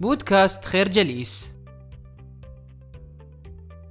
[0.00, 1.54] بودكاست خير جليس.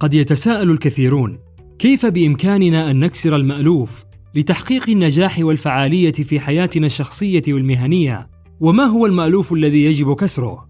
[0.00, 1.38] قد يتساءل الكثيرون
[1.78, 4.04] كيف بإمكاننا أن نكسر المألوف
[4.34, 8.28] لتحقيق النجاح والفعالية في حياتنا الشخصية والمهنية؟
[8.60, 10.68] وما هو المألوف الذي يجب كسره؟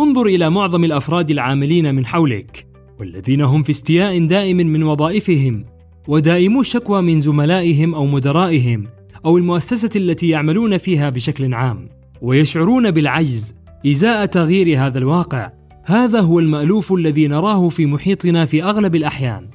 [0.00, 2.66] انظر إلى معظم الأفراد العاملين من حولك
[3.00, 5.64] والذين هم في استياء دائم من وظائفهم
[6.08, 8.86] ودائمو الشكوى من زملائهم أو مدرائهم
[9.24, 11.88] أو المؤسسة التي يعملون فيها بشكل عام
[12.22, 13.54] ويشعرون بالعجز
[13.86, 15.50] إزاء تغيير هذا الواقع.
[15.84, 19.50] هذا هو المألوف الذي نراه في محيطنا في أغلب الأحيان.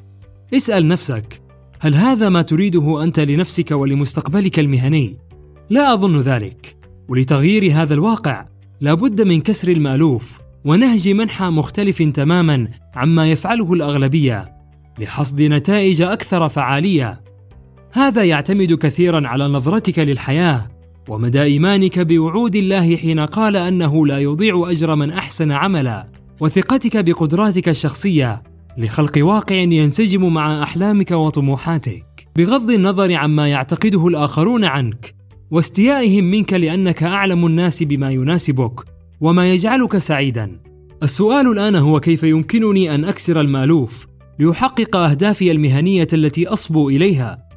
[0.53, 1.41] اسأل نفسك
[1.79, 5.17] هل هذا ما تريده أنت لنفسك ولمستقبلك المهني؟
[5.69, 6.77] لا أظن ذلك.
[7.09, 8.45] ولتغيير هذا الواقع
[8.81, 14.55] لابد من كسر المألوف ونهج منحى مختلف تماما عما يفعله الأغلبية
[14.99, 17.21] لحصد نتائج أكثر فعالية.
[17.91, 20.78] هذا يعتمد كثيرا على نظرتك للحياة
[21.09, 26.07] ومدى إيمانك بوعود الله حين قال أنه لا يضيع أجر من أحسن عملا
[26.39, 28.43] وثقتك بقدراتك الشخصية
[28.77, 32.05] لخلق واقع ينسجم مع أحلامك وطموحاتك.
[32.35, 35.15] بغض النظر عما يعتقده الآخرون عنك
[35.51, 38.79] واستيائهم منك لأنك أعلم الناس بما يناسبك
[39.21, 40.59] وما يجعلك سعيدا.
[41.03, 44.07] السؤال الآن هو كيف يمكنني أن أكسر المألوف
[44.39, 47.49] ليحقق أهدافي المهنية التي أصبو إليها؟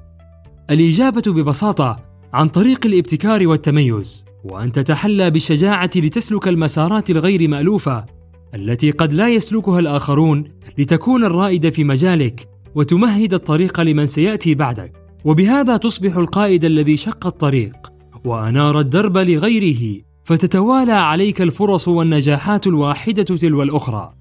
[0.71, 8.07] الإجابة ببساطة عن طريق الابتكار والتميز وأن تتحلى بالشجاعه لتسلك المسارات الغير مألوفة
[8.55, 10.45] التي قد لا يسلكها الآخرون
[10.79, 14.93] لتكون الرائد في مجالك وتمهد الطريق لمن سيأتي بعدك.
[15.25, 17.93] وبهذا تصبح القائد الذي شق الطريق
[18.25, 24.15] وأنار الدرب لغيره فتتوالى عليك الفرص والنجاحات الواحدة تلو الأخرى.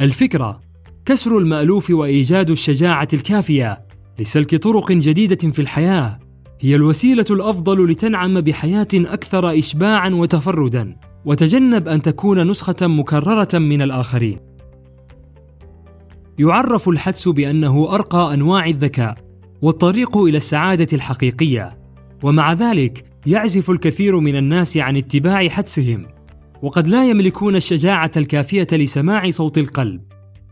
[0.00, 0.60] الفكرة
[1.06, 3.86] كسر المألوف وإيجاد الشجاعة الكافية
[4.18, 6.29] لسلك طرق جديدة في الحياة.
[6.62, 14.40] هي الوسيلة الأفضل لتنعم بحياة أكثر اشباعا وتفردا وتجنب أن تكون نسخة مكررة من الآخرين.
[16.38, 19.18] يعرف الحدس بأنه أرقى أنواع الذكاء
[19.62, 21.78] والطريق إلى السعادة الحقيقية
[22.22, 26.06] ومع ذلك يعزف الكثير من الناس عن اتباع حدسهم
[26.62, 30.00] وقد لا يملكون الشجاعة الكافية لسماع صوت القلب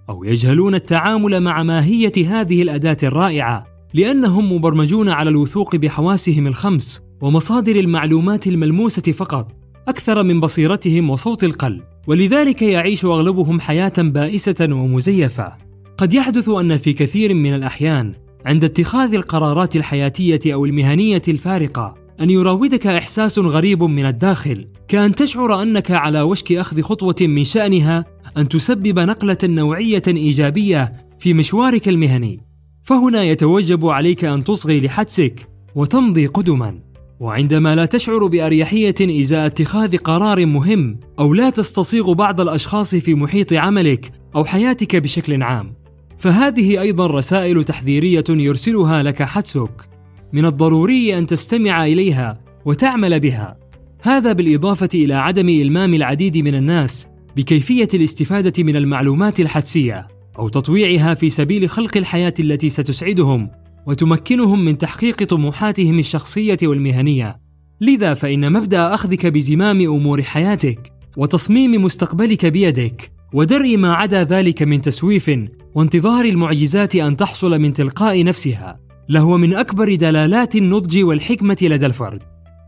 [0.08, 3.77] أو يجهلون التعامل مع ماهية هذه الأداة الرائعة.
[3.94, 9.52] لأنهم مبرمجون على الوثوق بحواسهم الخمس ومصادر المعلومات الملموسة فقط
[9.88, 11.80] أكثر من بصيرتهم وصوت القلب.
[12.06, 15.52] ولذلك يعيش أغلبهم حياة بائسة ومزيفة.
[15.98, 18.14] قد يحدث أن في كثير من الأحيان
[18.46, 25.62] عند اتخاذ القرارات الحياتية أو المهنية الفارقة أن يراودك إحساس غريب من الداخل كأن تشعر
[25.62, 28.04] أنك على وشك أخذ خطوة من شأنها
[28.36, 32.47] أن تسبب نقلة نوعية إيجابية في مشوارك المهني.
[32.88, 36.78] فهنا يتوجب عليك أن تصغي لحدسك وتمضي قدما.
[37.20, 43.52] وعندما لا تشعر بأريحية ازاء اتخاذ قرار مهم أو لا تستصيغ بعض الأشخاص في محيط
[43.52, 45.74] عملك أو حياتك بشكل عام
[46.18, 49.88] فهذه أيضا رسائل تحذيرية يرسلها لك حدسك.
[50.32, 53.56] من الضروري أن تستمع إليها وتعمل بها.
[54.02, 60.17] هذا بالإضافة إلى عدم إلمام العديد من الناس بكيفية الاستفادة من المعلومات الحدسية.
[60.38, 63.50] أو تطويعها في سبيل خلق الحياة التي ستسعدهم
[63.86, 67.40] وتمكنهم من تحقيق طموحاتهم الشخصية والمهنية.
[67.80, 74.82] لذا فإن مبدأ أخذك بزمام أمور حياتك وتصميم مستقبلك بيدك ودرء ما عدا ذلك من
[74.82, 75.30] تسويف
[75.74, 82.22] وانتظار المعجزات أن تحصل من تلقاء نفسها لهو من أكبر دلالات النضج والحكمة لدى الفرد.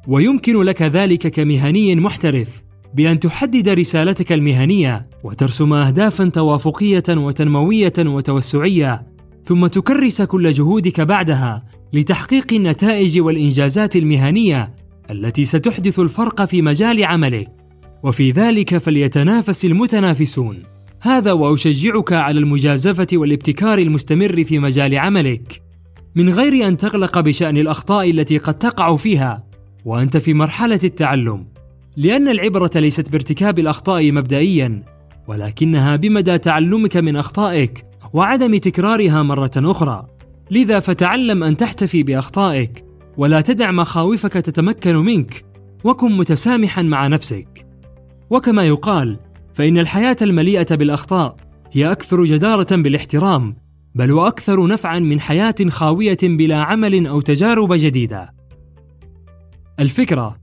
[0.08, 2.62] ويمكن لك ذلك كمهني محترف
[2.94, 9.06] بأن تحدد رسالتك المهنية وترسم اهدافا توافقية وتنموية وتوسعية
[9.44, 14.74] ثم تكرس كل جهودك بعدها لتحقيق النتائج والإنجازات المهنية
[15.10, 17.48] التي ستحدث الفرق في مجال عملك.
[18.02, 20.62] وفي ذلك فليتنافس المتنافسون.
[21.02, 25.62] هذا وأشجعك على المجازفة والابتكار المستمر في مجال عملك.
[26.14, 29.44] من غير أن تقلق بشأن الأخطاء التي قد تقع فيها
[29.84, 31.46] وأنت في مرحلة التعلم.
[31.96, 34.82] لأن العبرة ليست بارتكاب الأخطاء مبدئيا
[35.28, 40.06] ولكنها بمدى تعلمك من أخطائك وعدم تكرارها مرة أخرى.
[40.50, 42.84] لذا فتعلم أن تحتفي بأخطائك
[43.16, 45.44] ولا تدع مخاوفك تتمكن منك
[45.84, 47.66] وكن متسامحا مع نفسك.
[48.30, 49.18] وكما يقال
[49.54, 51.36] فإن الحياة المليئة بالأخطاء
[51.72, 53.56] هي أكثر جدارة بالاحترام
[53.94, 58.34] بل وأكثر نفعا من حياة خاوية بلا عمل أو تجارب جديدة.
[59.80, 60.39] الفكرة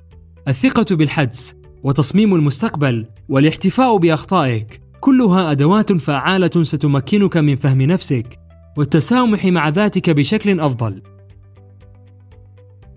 [0.48, 4.82] الثقة بالحدس وتصميم المستقبل والاحتفاء بأخطائك.
[5.00, 8.40] كلها أدوات فعالة ستمكنك من فهم نفسك
[8.78, 11.02] والتسامح مع ذاتك بشكل أفضل.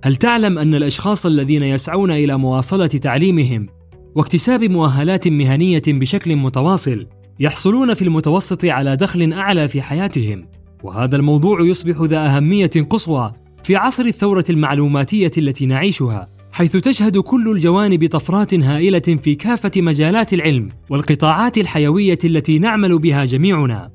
[0.04, 3.66] هل تعلم أن الأشخاص الذين يسعون إلى مواصلة تعليمهم
[4.14, 7.06] واكتساب مؤهلات مهنية بشكل متواصل
[7.40, 10.48] يحصلون في المتوسط على دخل أعلى في حياتهم؟
[10.82, 13.32] وهذا الموضوع يصبح ذا أهمية قصوى
[13.62, 16.39] في عصر الثورة المعلوماتية التي نعيشها.
[16.52, 23.24] حيث تشهد كل الجوانب طفرات هائلة في كافة مجالات العلم والقطاعات الحيوية التي نعمل بها
[23.24, 23.90] جميعنا.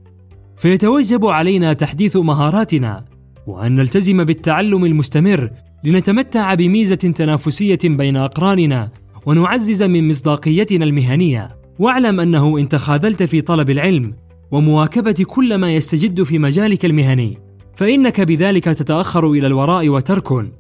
[0.58, 3.06] فيتوجب علينا تحديث مهاراتنا
[3.48, 5.50] وأن نلتزم بالتعلم المستمر
[5.84, 8.92] لنتمتع بميزة تنافسية بين أقراننا
[9.26, 11.58] ونعزز من مصداقيتنا المهنية.
[11.80, 14.14] واعلم أنه إن تخاذلت في طلب العلم
[14.52, 17.38] ومواكبة كل ما يستجد في مجالك المهني
[17.76, 20.52] فإنك بذلك تتأخر إلى الوراء وتركن.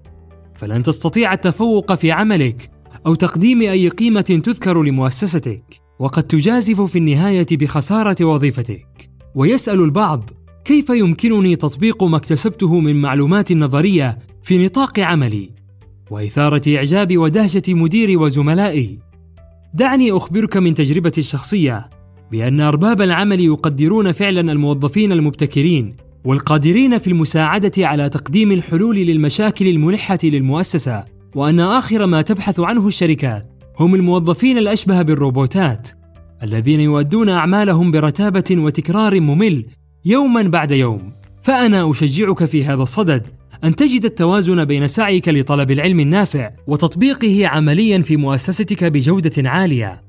[0.56, 2.70] فلن تستطيع التفوق في عملك
[3.06, 5.64] أو تقديم أي قيمة تذكر لمؤسستك.
[6.00, 9.10] وقد تجازف في النهاية بخسارة وظيفتك.
[9.36, 10.30] ويسأل البعض
[10.66, 15.50] كيف يمكنني تطبيق ما اكتسبته من معلومات نظرية في نطاق عملي؟
[16.12, 19.00] وإثارة إعجاب ودهشة مديري وزملائي.
[19.74, 21.90] دعني أخبرك من تجربتي الشخصية
[22.32, 30.20] بأن أرباب العمل يقدرون فعلا الموظفين المبتكرين والقادرين في المساعدة على تقديم الحلول للمشاكل الملحة
[30.24, 31.06] للمؤسسة
[31.36, 35.90] وأن آخر ما تبحث عنه الشركات هم الموظفين الأشبه بالروبوتات
[36.44, 39.66] الذين يؤدون أعمالهم برتابة وتكرار ممل
[40.06, 41.14] يوما بعد يوم.
[41.42, 43.28] فأنا أشجعك في هذا الصدد
[43.64, 50.02] أن تجد التوازن بين سعيك لطلب العلم النافع وتطبيقه عمليا في مؤسستك بجودة عالية.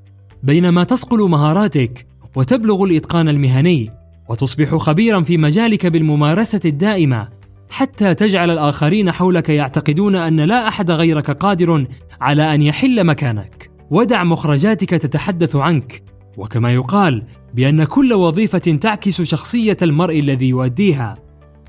[0.43, 3.89] بينما تصقل مهاراتك وتبلغ الإتقان المهني
[4.29, 7.29] وتصبح خبيرا في مجالك بالممارسة الدائمة
[7.69, 11.87] حتى تجعل الآخرين حولك يعتقدون أن لا أحد غيرك قادر
[12.21, 13.71] على أن يحل مكانك.
[13.91, 16.03] ودع مخرجاتك تتحدث عنك
[16.37, 21.17] وكما يقال بأن كل وظيفة تعكس شخصية المرء الذي يؤديها.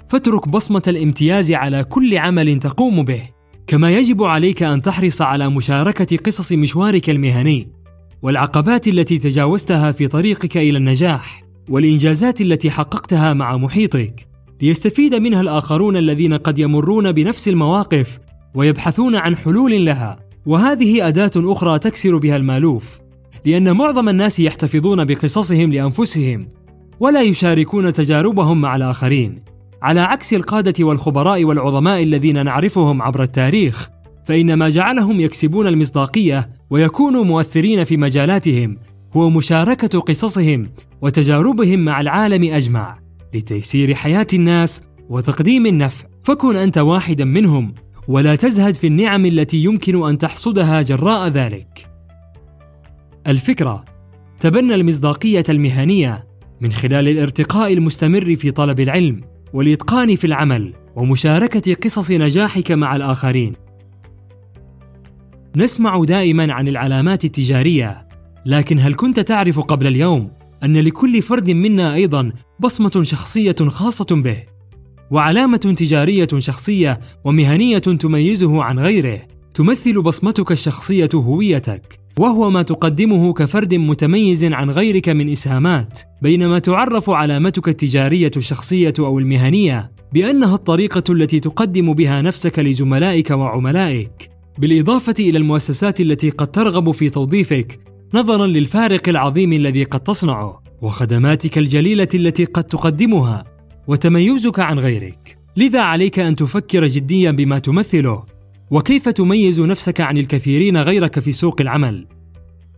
[0.09, 3.23] فاترك بصمة الامتياز على كل عمل تقوم به
[3.67, 7.73] كما يجب عليك أن تحرص على مشاركة قصص مشوارك المهني
[8.23, 11.48] والعقبات التي تجاوزتها في طريقك إلى النجاح.
[11.69, 14.29] والإنجازات التي حققتها مع محيطك.
[14.63, 18.19] ليستفيد منها الآخرون الذين قد يمرون بنفس المواقف
[18.55, 20.17] ويبحثون عن حلول لها.
[20.47, 22.99] وهذه أداة أخرى تكسر بها المألوف
[23.45, 26.49] لأن معظم الناس يحتفظون بقصصهم لأنفسهم
[27.01, 29.43] ولا يشاركون تجاربهم مع الآخرين.
[29.83, 33.89] على عكس القادة والخبراء والعظماء الذين نعرفهم عبر التاريخ
[34.25, 38.79] فان ما جعلهم يكسبون المصداقية ويكونوا مؤثرين في مجالاتهم
[39.17, 40.69] هو مشاركة قصصهم
[41.03, 42.99] وتجاربهم مع العالم أجمع
[43.35, 46.09] لتيسير حياة الناس وتقديم النفع.
[46.23, 47.75] فكن أنت واحدا منهم
[48.09, 51.91] ولا تزهد في النعم التي يمكن أن تحصدها جراء ذلك.
[53.27, 53.85] الفكرة
[54.41, 56.27] تبنى المصداقية المهنية
[56.61, 59.21] من خلال الارتقاء المستمر في طلب العلم
[59.53, 63.53] والإتقان في العمل ومشاركة قصص نجاحك مع الآخرين.
[65.57, 68.09] نسمع دائما عن العلامات التجارية
[68.47, 70.31] لكن هل كنت تعرف قبل اليوم
[70.65, 74.37] أن لكل فرد منا أيضا بصمة شخصية خاصة به
[75.11, 79.21] وعلامة تجارية شخصية ومهنية تميزه عن غيره
[79.55, 87.11] تمثل بصمتك الشخصية هويتك وهو ما تقدمه كفرد متميز عن غيرك من إسهامات بينما تعرف
[87.11, 95.39] علامتك التجارية الشخصية أو المهنية بأنها الطريقة التي تقدم بها نفسك لزملائك وعملائك بالإضافة إلى
[95.39, 97.81] المؤسسات التي قد ترغب في توظيفك
[98.15, 103.45] نظرا للفارق العظيم الذي قد تصنعه وخدماتك الجليلة التي قد تقدمها
[103.87, 105.39] وتميزك عن غيرك.
[105.57, 108.25] لذا عليك أن تفكر جديا بما تمثله
[108.71, 112.07] وكيف تميز نفسك عن الكثيرين غيرك في سوق العمل؟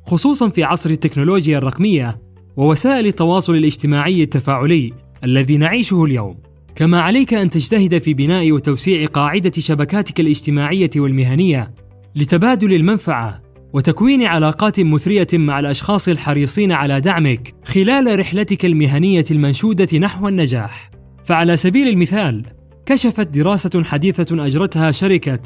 [0.06, 2.20] خصوصا في عصر التكنولوجيا الرقمية
[2.56, 4.92] ووسائل التواصل الاجتماعي التفاعلي
[5.24, 6.38] الذي نعيشه اليوم.
[6.74, 11.74] كما عليك أن تجتهد في بناء وتوسيع قاعدة شبكاتك الاجتماعية والمهنية
[12.16, 20.28] لتبادل المنفعة وتكوين علاقات مثرية مع الأشخاص الحريصين على دعمك خلال رحلتك المهنية المنشودة نحو
[20.28, 20.90] النجاح.
[21.24, 22.46] فعلى سبيل المثال
[22.86, 25.40] كشفت دراسة حديثة أجرتها شركة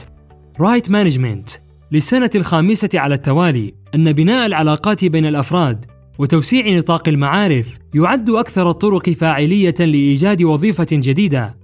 [0.60, 1.50] Right Management
[1.92, 5.84] للسنة الخامسة على التوالي أن بناء العلاقات بين الأفراد
[6.18, 11.56] وتوسيع نطاق المعارف يعد أكثر الطرق فاعلية لإيجاد وظيفة جديدة.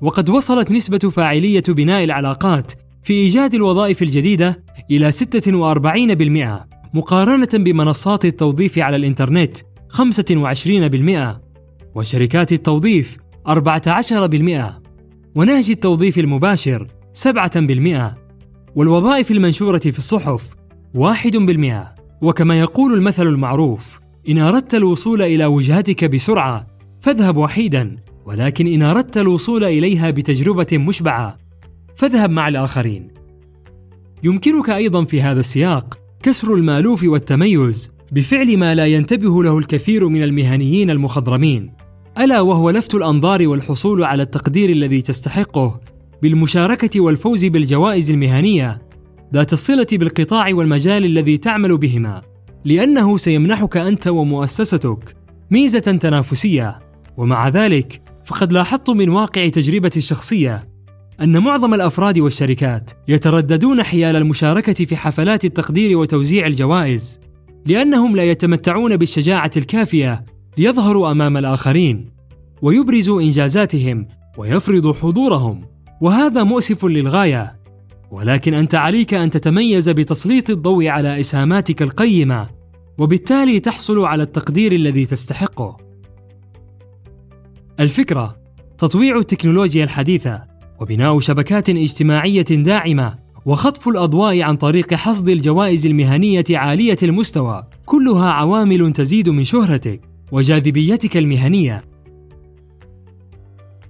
[0.00, 8.78] وقد وصلت نسبة فاعلية بناء العلاقات في إيجاد الوظائف الجديدة إلى 46% مقارنة بمنصات التوظيف
[8.78, 9.56] على الإنترنت
[9.92, 11.40] 25%
[11.94, 13.52] وشركات التوظيف 14%
[15.34, 16.86] ونهج التوظيف المباشر
[17.24, 18.20] 7%
[18.74, 20.54] والوظائف المنشورة في الصحف
[20.96, 21.00] 1%
[22.22, 26.66] وكما يقول المثل المعروف إن أردت الوصول إلى وجهتك بسرعة
[27.00, 31.38] فاذهب وحيدا ولكن إن أردت الوصول إليها بتجربة مشبعة
[32.00, 33.08] فاذهب مع الآخرين.
[34.22, 40.22] يمكنك أيضا في هذا السياق كسر المألوف والتميز بفعل ما لا ينتبه له الكثير من
[40.22, 41.72] المهنيين المخضرمين
[42.18, 45.80] ألا وهو لفت الأنظار والحصول على التقدير الذي تستحقه
[46.22, 48.82] بالمشاركة والفوز بالجوائز المهنية
[49.34, 52.22] ذات الصلة بالقطاع والمجال الذي تعمل بهما
[52.64, 55.16] لأنه سيمنحك أنت ومؤسستك
[55.50, 56.78] ميزة تنافسية
[57.16, 60.69] ومع ذلك فقد لاحظت من واقع تجربتي الشخصية
[61.22, 67.20] أن معظم الأفراد والشركات يترددون حيال المشاركة في حفلات التقدير وتوزيع الجوائز
[67.66, 70.24] لأنهم لا يتمتعون بالشجاعة الكافية
[70.58, 72.10] ليظهروا أمام الآخرين
[72.62, 74.08] ويبرزوا إنجازاتهم
[74.38, 75.64] ويفرضوا حضورهم
[76.00, 77.60] وهذا مؤسف للغاية.
[78.10, 82.48] ولكن أنت عليك أن تتميز بتسليط الضوء على إسهاماتك القيمة
[82.98, 85.76] وبالتالي تحصل على التقدير الذي تستحقه.
[87.80, 88.36] الفكرة
[88.78, 90.49] تطويع التكنولوجيا الحديثة
[90.80, 98.92] وبناء شبكات اجتماعية داعمة وخطف الأضواء عن طريق حصد الجوائز المهنية عالية المستوى كلها عوامل
[98.92, 100.00] تزيد من شهرتك
[100.32, 101.84] وجاذبيتك المهنية.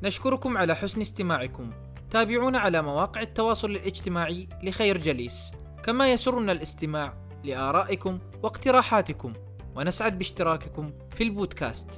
[0.02, 1.70] نشكركم على حسن استماعكم.
[2.10, 5.50] تابعونا على مواقع التواصل الاجتماعي لخير جليس.
[5.84, 9.32] كما يسرنا الاستماع لآرائكم واقتراحاتكم.
[9.76, 11.88] ونسعد باشتراككم في البودكاست.